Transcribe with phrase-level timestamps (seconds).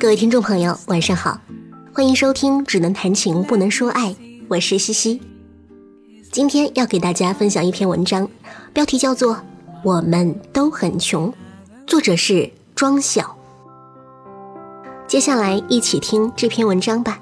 [0.00, 1.38] 各位听众朋友，晚上好，
[1.92, 4.08] 欢迎收听《只能谈情不能说爱》，
[4.48, 5.20] 我是西西。
[6.32, 8.26] 今天要给大家分享一篇文章，
[8.72, 9.34] 标题叫做
[9.84, 11.30] 《我们都很穷》，
[11.86, 13.36] 作者是庄晓。
[15.06, 17.20] 接下来一起听这篇文章吧。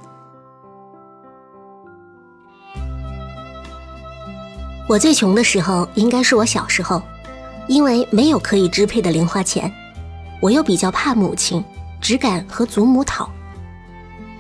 [4.89, 7.03] 我最穷的时候，应该是我小时候，
[7.67, 9.69] 因为没有可以支配的零花钱，
[10.41, 11.61] 我又比较怕母亲。
[12.01, 13.31] 只敢和祖母讨，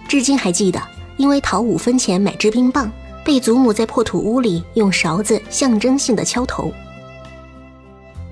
[0.09, 0.81] 至今还记得，
[1.17, 2.91] 因为讨五分钱买支冰棒，
[3.25, 6.73] 被祖母在破土屋里用勺子象征性的敲头。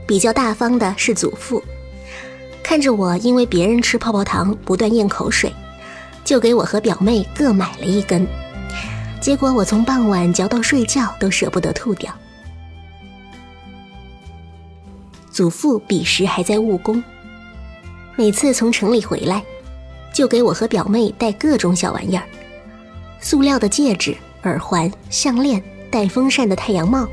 [0.07, 1.63] 比较大方的是祖父，
[2.63, 5.53] 看着我因为别人吃泡泡糖不断咽口水，
[6.25, 8.27] 就给我和表妹各买了一根，
[9.21, 12.13] 结果我从傍晚嚼到睡觉都舍不得吐掉。
[15.31, 17.03] 祖父彼时还在务工。
[18.19, 19.45] 每次从城里回来，
[20.13, 22.23] 就给我和表妹带各种小玩意儿：
[23.21, 27.07] 塑料的戒指、耳环、项链、带风扇的太阳帽，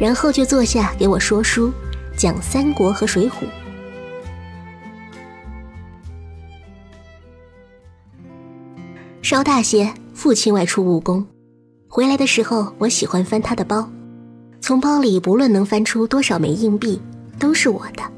[0.00, 1.70] 然后就坐下给我说书，
[2.16, 3.30] 讲《三国》和《水浒》。
[9.20, 11.26] 稍大些，父亲外出务工，
[11.88, 13.86] 回来的时候，我喜欢翻他的包，
[14.62, 17.02] 从包里不论能翻出多少枚硬币，
[17.38, 18.15] 都是我的。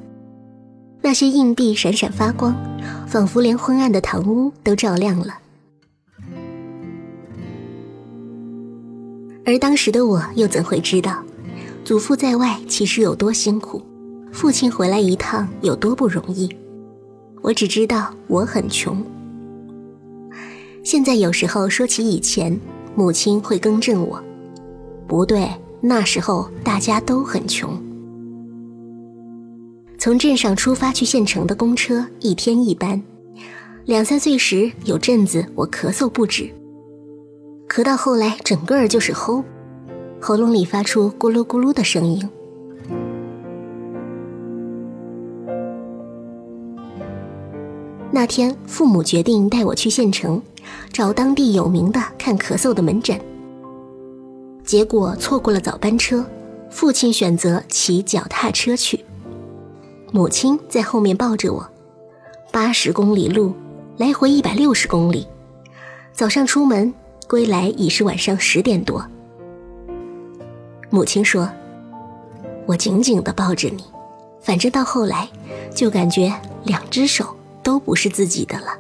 [1.09, 2.55] 那些硬币闪闪发光，
[3.07, 5.39] 仿佛连昏暗的堂屋都照亮了。
[9.47, 11.25] 而当时的我又怎会知道，
[11.83, 13.81] 祖父在外其实有多辛苦，
[14.33, 16.47] 父亲回来一趟有多不容易？
[17.41, 19.03] 我只知道我很穷。
[20.85, 22.55] 现在有时候说起以前，
[22.95, 24.23] 母亲会更正我
[25.09, 25.49] ：“不对，
[25.81, 27.83] 那时候大家都很穷。”
[30.09, 32.99] 从镇上出发去县城的公车一天一班，
[33.85, 36.49] 两三岁时有阵子我咳嗽不止，
[37.69, 39.45] 咳到后来整个儿就是齁，
[40.19, 42.27] 喉咙里发出咕噜咕噜的声音。
[48.11, 50.41] 那天父母决定带我去县城，
[50.91, 53.21] 找当地有名的看咳嗽的门诊，
[54.65, 56.25] 结果错过了早班车，
[56.71, 59.05] 父亲选择骑脚踏车去。
[60.11, 61.69] 母亲在后面抱着我，
[62.51, 63.53] 八十公里路，
[63.99, 65.27] 来回一百六十公里。
[66.13, 66.93] 早上出门，
[67.29, 69.05] 归来已是晚上十点多。
[70.89, 71.51] 母亲说
[72.65, 73.85] ：“我紧紧地抱着你，
[74.41, 75.29] 反正到后来，
[75.75, 76.33] 就感觉
[76.65, 78.79] 两只手都不是自己的了。”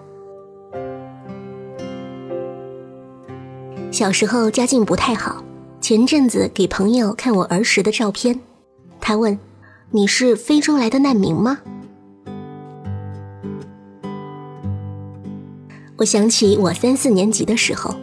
[3.92, 5.44] 小时候家境不太好，
[5.80, 8.40] 前阵子给朋友看我儿时的照片，
[8.98, 9.38] 他问。
[9.90, 11.60] 你是非洲来的难民吗？
[15.96, 17.94] 我想起我三四年级的时候，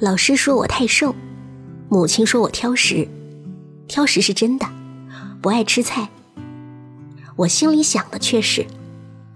[0.00, 1.14] 老师说我太瘦，
[1.88, 3.06] 母亲说我挑食，
[3.86, 4.66] 挑食是真的，
[5.40, 6.08] 不爱吃菜。
[7.36, 8.66] 我心里想的却是，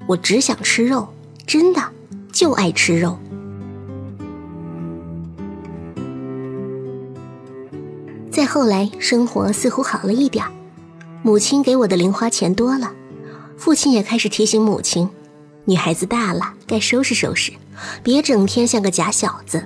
[0.08, 1.14] 我只想吃肉，
[1.46, 1.80] 真的
[2.32, 3.16] 就爱吃肉。
[8.32, 10.50] 再后来，生活似乎好了一点儿。
[11.24, 12.92] 母亲给我的零花钱多了，
[13.56, 15.08] 父亲也开始提醒母亲
[15.64, 17.52] ：“女孩子大了，该收拾收拾，
[18.02, 19.64] 别整天像个假小子。”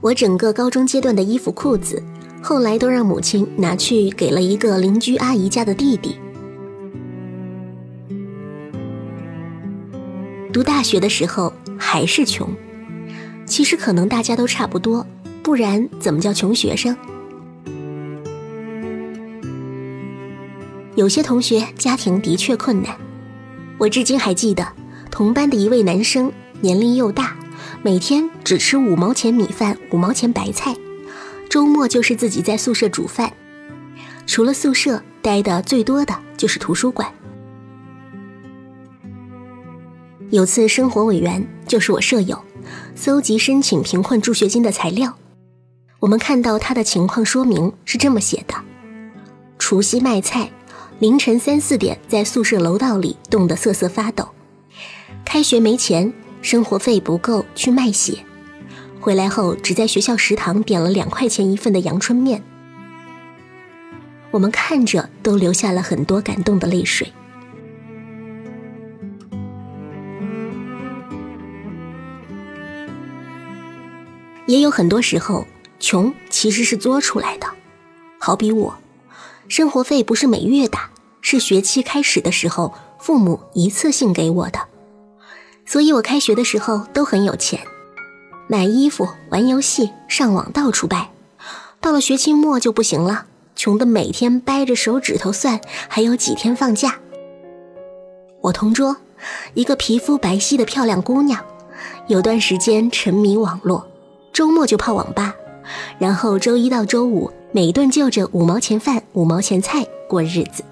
[0.00, 2.00] 我整个高中阶段的衣服裤子，
[2.40, 6.16] 后来都让母亲拿去给了一个邻居阿姨家的弟弟。
[10.52, 12.48] 读大学的时候还是穷，
[13.46, 15.04] 其实可能大家都差不多，
[15.42, 16.96] 不然怎么叫穷学生？
[20.94, 22.94] 有些同学家庭的确困难，
[23.78, 24.66] 我至今还记得
[25.10, 26.30] 同班的一位男生，
[26.60, 27.34] 年龄又大，
[27.82, 30.76] 每天只吃五毛钱米饭、五毛钱白菜，
[31.48, 33.32] 周末就是自己在宿舍煮饭，
[34.26, 37.10] 除了宿舍待的最多的就是图书馆。
[40.28, 42.38] 有次生活委员就是我舍友，
[42.94, 45.16] 搜集申请贫困助学金的材料，
[46.00, 48.54] 我们看到他的情况说明是这么写的：
[49.58, 50.50] 除夕卖菜。
[51.02, 54.28] 凌晨三四点，在宿舍楼道里冻得瑟瑟发抖。
[55.24, 56.12] 开学没钱，
[56.42, 58.24] 生活费不够，去卖血。
[59.00, 62.40] 回来后，只在学校食堂点了两块钱一份的阳春面。
[64.30, 67.12] 我们看着都流下了很多感动的泪水。
[74.46, 75.48] 也有很多时候，
[75.80, 77.48] 穷其实是作出来的。
[78.18, 78.78] 好比我，
[79.48, 80.91] 生活费不是每月打。
[81.22, 84.58] 是学期开始的时候父母一次性给我的，
[85.64, 87.58] 所以我开学的时候都很有钱，
[88.48, 91.08] 买衣服、玩游戏、上网到处败。
[91.80, 93.26] 到了学期末就不行了，
[93.56, 96.98] 穷的每天掰着手指头算还有几天放假。
[98.40, 98.96] 我同桌
[99.54, 101.40] 一个皮肤白皙的漂亮姑娘，
[102.08, 103.86] 有段时间沉迷网络，
[104.32, 105.34] 周末就泡网吧，
[105.98, 110.64] 然后周一到周五每顿就着五毛钱饭、五毛钱菜过日子。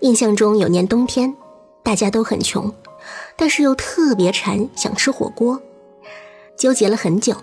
[0.00, 1.34] 印象中有年冬天，
[1.82, 2.72] 大家都很穷，
[3.36, 5.60] 但是又特别馋，想吃火锅，
[6.56, 7.34] 纠结了很久。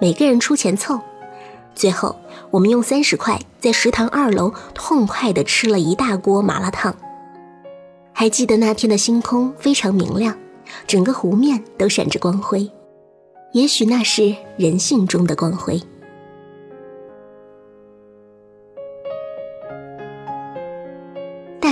[0.00, 0.98] 每个人出钱凑，
[1.74, 2.16] 最后
[2.50, 6.94] 我们用三十块在食堂二楼痛快地吃了一大锅麻辣烫。
[8.12, 10.36] 还记得那天的星空非常明亮，
[10.86, 12.68] 整个湖面都闪着光辉，
[13.52, 15.80] 也许那是人性中的光辉。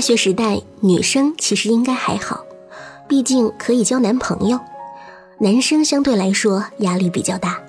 [0.00, 2.42] 大学时代，女生其实应该还好，
[3.06, 4.58] 毕竟可以交男朋友，
[5.40, 7.60] 男生相对来说压力比较大。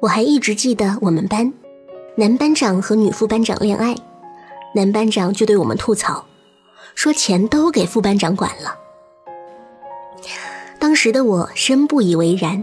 [0.00, 1.50] 我还一直记得我们班，
[2.14, 3.96] 男班长和女副班长恋爱，
[4.74, 6.26] 男班长就对我们吐槽，
[6.94, 8.76] 说钱都给副班长管了。
[10.78, 12.62] 当时的我深不以为然，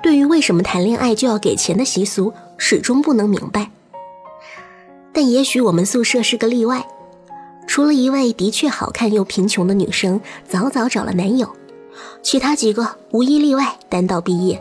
[0.00, 3.68] 对于为什么谈恋爱就要给钱的习俗始终不能明白。
[5.14, 6.84] 但也许我们宿舍是个例外，
[7.68, 11.48] 除了一位的确好看又贫穷的女生早早找了男友，
[12.20, 14.60] 其他几个无一例外单到毕业。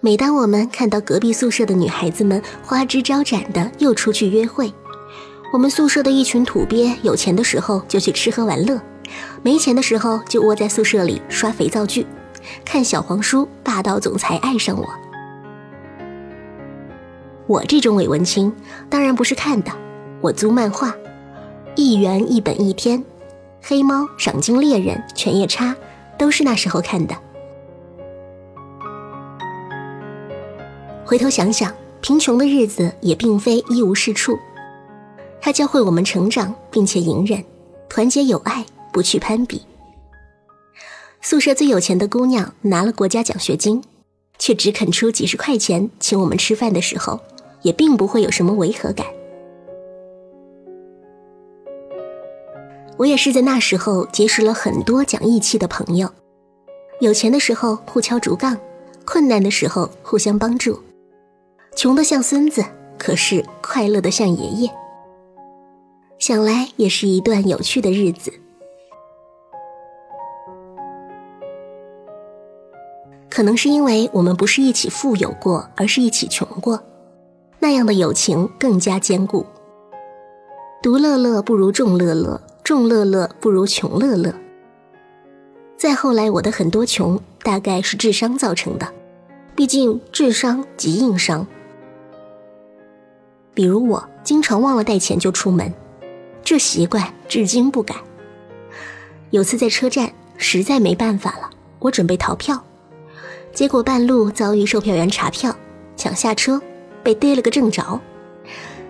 [0.00, 4.72] 每当我们看到隔壁宿舍的女孩子们花枝招展的又出去约会，
[5.52, 8.80] 我们宿舍的一群土鳖有钱的时候就去吃喝玩乐，
[9.42, 12.04] 没钱的时候就窝在宿舍里刷肥皂剧，
[12.64, 15.05] 看小黄书，霸道总裁爱上我。
[17.46, 18.52] 我这种伪文青
[18.90, 19.70] 当然不是看的，
[20.20, 20.92] 我租漫画，
[21.76, 23.04] 一元一本一天，
[23.62, 25.74] 黑猫、赏金猎人、犬夜叉，
[26.18, 27.16] 都是那时候看的。
[31.04, 34.36] 回头想想，贫穷的日子也并非一无是处，
[35.40, 37.44] 它教会我们成长，并且隐忍，
[37.88, 39.62] 团结友爱，不去攀比。
[41.22, 43.84] 宿舍最有钱的姑娘拿了国家奖学金，
[44.36, 47.20] 却只肯出几十块钱请我们吃饭的时候，
[47.66, 49.04] 也并不会有什么违和感。
[52.96, 56.08] 我也是在那时候结识了很多讲义气的朋友，
[57.00, 58.56] 有钱的时候互敲竹杠，
[59.04, 60.80] 困难的时候互相帮助。
[61.74, 62.64] 穷的像孙子，
[62.96, 64.70] 可是快乐的像爷爷。
[66.20, 68.32] 想来也是一段有趣的日子。
[73.28, 76.82] 可能是因为我们不是一起富有过，而是一起穷过，
[77.58, 79.44] 那样的友情更加坚固。
[80.82, 84.34] 独乐乐不如众乐乐，众乐乐不如穷乐乐。
[85.76, 88.86] 再后来，我的很多穷大概是智商造成的，
[89.54, 91.46] 毕竟智商即硬伤。
[93.52, 95.72] 比如我经常忘了带钱就出门，
[96.44, 97.96] 这习惯至今不改。
[99.30, 102.62] 有次在车站实在没办法了，我准备逃票，
[103.52, 105.54] 结果半路遭遇售票员查票，
[105.96, 106.60] 抢下车
[107.06, 108.00] 被逮了个正着，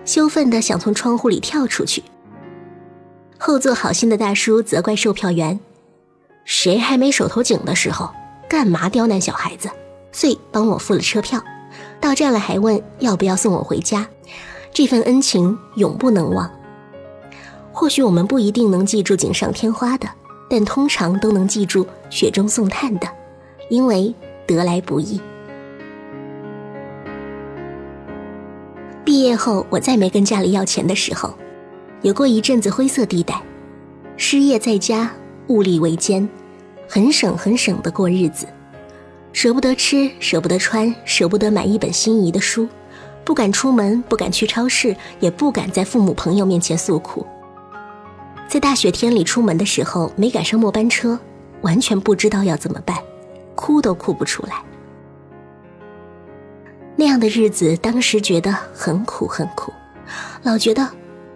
[0.03, 2.01] 羞愤的想从窗户里跳出去。
[3.37, 5.59] 后座好心的大叔责怪售票员
[6.43, 8.09] ：“谁还没手头紧的时候，
[8.49, 9.69] 干嘛刁难小孩子？”
[10.11, 11.39] 遂帮我付了车票，
[12.01, 14.07] 到站了还问要不要送我回家。
[14.73, 16.49] 这份恩情永不能忘。
[17.71, 20.09] 或许我们不一定能记住锦上添花的，
[20.49, 23.07] 但通常都能记住雪中送炭的，
[23.69, 24.11] 因为
[24.47, 25.21] 得来不易。
[29.07, 31.33] 毕业后，我再没跟家里要钱的时候，
[32.01, 33.41] 有过一阵子灰色地带，
[34.17, 35.09] 失业在家，
[35.47, 36.27] 物力维艰，
[36.89, 38.45] 很省很省的过日子，
[39.31, 42.67] 舍不得吃，舍不得穿，舍不得买一本心仪的书。
[43.23, 47.25] 不敢出门，不敢去超市，也不敢在父母朋友面前诉苦。
[48.49, 51.17] 在大雪天里出门的时候，没赶上末班车，
[51.61, 52.97] 完全不知道要怎么办，
[53.55, 54.61] 哭都哭不出来。
[56.99, 59.71] 那样的日子，当时觉得很苦很苦，
[60.41, 60.89] 老觉得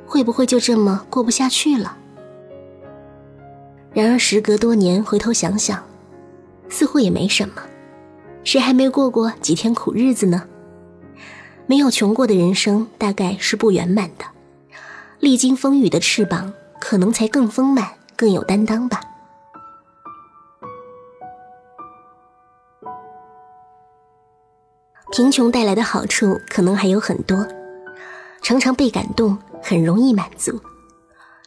[0.08, 1.96] 会不会就这么过不下去了。
[3.94, 5.84] 然而时隔多年，回头想想，
[6.68, 7.62] 似乎也没什么，
[8.44, 10.48] 谁还没过过几天苦日子呢？
[11.68, 14.25] 没有穷过的人生，大概是不圆满的。
[15.20, 19.00] 历经风雨的翅膀，可能才更丰满、更有担当吧。
[25.12, 27.46] 贫穷带来的好处可能还有很多，
[28.41, 30.58] 常常被感动，很容易满足。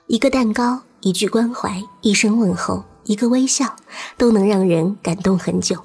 [0.07, 3.75] 一个蛋糕，一句关怀，一声问候，一个微笑，
[4.19, 5.79] 都能让人感动很久。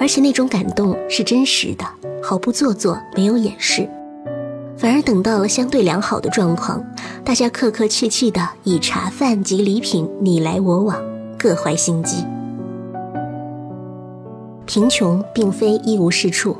[0.00, 1.86] 而且那种感动是真实的，
[2.20, 3.88] 毫不做作，没有掩饰。
[4.76, 6.84] 反而等到了相对良好的状况，
[7.24, 11.00] 大家客客气气的以茶饭及礼品你来我往，
[11.38, 12.24] 各怀心机。
[14.72, 16.56] 贫穷并非一无是处，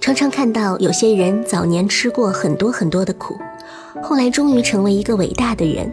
[0.00, 3.36] 常常看到有些人早年吃过很多很多的苦，
[4.00, 5.90] 后来终于成为一个伟大的人，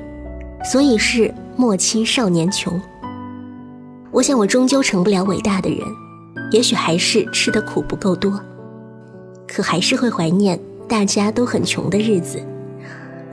[0.72, 2.79] 所以是莫欺少年穷。
[4.12, 5.79] 我想我终究成不了伟大的人，
[6.51, 8.39] 也许还是吃的苦不够多，
[9.48, 10.60] 可还是会怀念。
[10.88, 12.39] 大家都很穷的日子，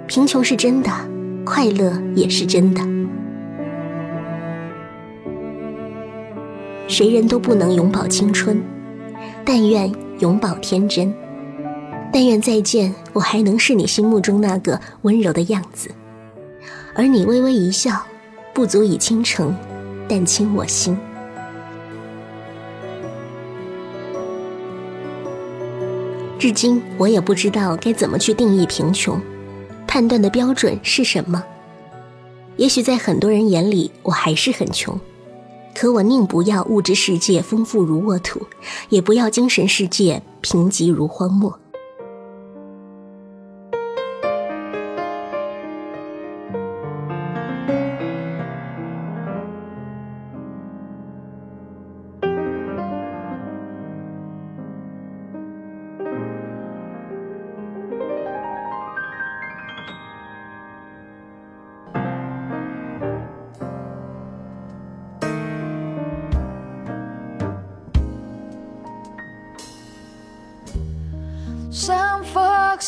[0.06, 0.90] 贫穷是真的，
[1.44, 3.01] 快乐也是真的。
[6.92, 8.62] 谁人都不能永葆青春，
[9.46, 11.10] 但愿永葆天真。
[12.12, 15.88] 但愿再见，我还能是你心目中那个温柔的样子，
[16.94, 18.04] 而你微微一笑，
[18.52, 19.56] 不足以倾城，
[20.06, 20.94] 但倾我心。
[26.38, 29.18] 至今我也不知道该怎么去定义贫穷，
[29.86, 31.42] 判断的标准是什么？
[32.58, 35.00] 也许在很多人眼里我还是很穷，
[35.74, 38.46] 可我宁不要物质世界丰富如沃土，
[38.88, 41.58] 也不要精神世界贫瘠如荒漠。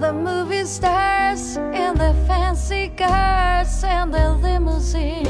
[0.00, 5.29] The movie stars in their fancy cars and their limousines.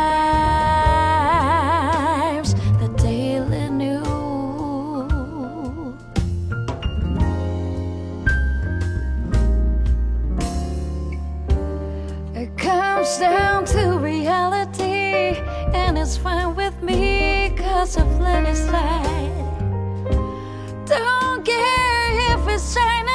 [13.19, 15.35] down to reality,
[15.73, 19.31] and it's fine with me cause of Lenny's light.
[20.85, 23.10] Don't care if it's Chinatown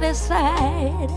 [0.00, 1.13] satisfied.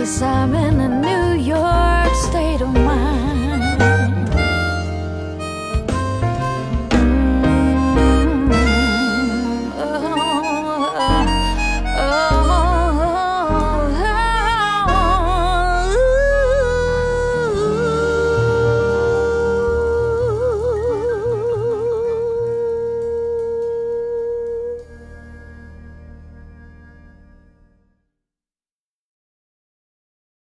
[0.00, 3.29] Cause I'm in a New York state of mind.